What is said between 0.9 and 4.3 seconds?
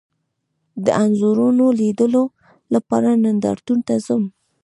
انځورونو لیدلو لپاره نندارتون ته ځم